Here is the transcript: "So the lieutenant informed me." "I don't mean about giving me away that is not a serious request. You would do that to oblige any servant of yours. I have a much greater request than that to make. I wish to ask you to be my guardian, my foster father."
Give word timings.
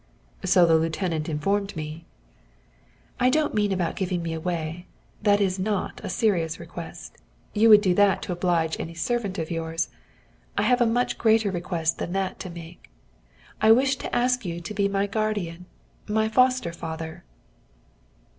"So 0.43 0.65
the 0.65 0.77
lieutenant 0.79 1.29
informed 1.29 1.75
me." 1.75 2.05
"I 3.19 3.29
don't 3.29 3.53
mean 3.53 3.71
about 3.71 3.95
giving 3.95 4.23
me 4.23 4.33
away 4.33 4.87
that 5.21 5.39
is 5.39 5.59
not 5.59 6.01
a 6.03 6.09
serious 6.09 6.59
request. 6.59 7.19
You 7.53 7.69
would 7.69 7.81
do 7.81 7.93
that 7.93 8.23
to 8.23 8.31
oblige 8.31 8.79
any 8.79 8.95
servant 8.95 9.37
of 9.37 9.51
yours. 9.51 9.89
I 10.57 10.63
have 10.63 10.81
a 10.81 10.87
much 10.87 11.19
greater 11.19 11.51
request 11.51 11.99
than 11.99 12.13
that 12.13 12.39
to 12.39 12.49
make. 12.49 12.89
I 13.61 13.71
wish 13.71 13.95
to 13.97 14.15
ask 14.15 14.43
you 14.43 14.59
to 14.59 14.73
be 14.73 14.87
my 14.87 15.05
guardian, 15.05 15.67
my 16.07 16.27
foster 16.29 16.73
father." 16.73 17.23